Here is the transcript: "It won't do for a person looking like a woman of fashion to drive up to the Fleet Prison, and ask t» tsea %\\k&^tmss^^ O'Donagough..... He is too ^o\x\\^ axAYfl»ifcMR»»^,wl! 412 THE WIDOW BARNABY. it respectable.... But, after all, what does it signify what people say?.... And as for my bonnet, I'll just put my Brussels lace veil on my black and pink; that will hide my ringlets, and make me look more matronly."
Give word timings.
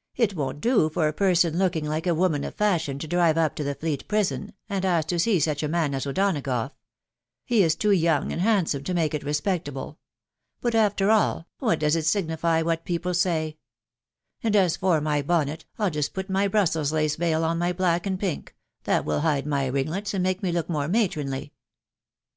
"It 0.26 0.34
won't 0.34 0.60
do 0.60 0.90
for 0.90 1.06
a 1.06 1.12
person 1.12 1.56
looking 1.56 1.84
like 1.88 2.08
a 2.08 2.14
woman 2.16 2.42
of 2.42 2.56
fashion 2.56 2.98
to 2.98 3.06
drive 3.06 3.38
up 3.38 3.54
to 3.54 3.62
the 3.62 3.76
Fleet 3.76 4.08
Prison, 4.08 4.52
and 4.68 4.84
ask 4.84 5.06
t» 5.06 5.18
tsea 5.18 5.36
%\\k&^tmss^^ 5.38 6.04
O'Donagough..... 6.04 6.72
He 7.44 7.62
is 7.62 7.76
too 7.76 7.90
^o\x\\^ 7.90 7.96
axAYfl»ifcMR»»^,wl! 7.96 8.42
412 8.42 8.46
THE 8.72 8.92
WIDOW 8.92 8.94
BARNABY. 9.02 9.16
it 9.16 9.22
respectable.... 9.22 9.98
But, 10.60 10.74
after 10.74 11.10
all, 11.12 11.46
what 11.60 11.78
does 11.78 11.94
it 11.94 12.06
signify 12.06 12.60
what 12.62 12.84
people 12.84 13.14
say?.... 13.14 13.56
And 14.42 14.56
as 14.56 14.76
for 14.76 15.00
my 15.00 15.22
bonnet, 15.22 15.64
I'll 15.78 15.90
just 15.90 16.12
put 16.12 16.28
my 16.28 16.48
Brussels 16.48 16.90
lace 16.92 17.14
veil 17.14 17.44
on 17.44 17.58
my 17.58 17.72
black 17.72 18.04
and 18.04 18.18
pink; 18.18 18.56
that 18.82 19.04
will 19.04 19.20
hide 19.20 19.46
my 19.46 19.66
ringlets, 19.68 20.12
and 20.12 20.24
make 20.24 20.42
me 20.42 20.50
look 20.50 20.68
more 20.68 20.88
matronly." 20.88 21.52